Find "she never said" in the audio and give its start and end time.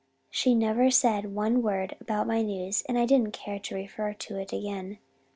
0.31-1.35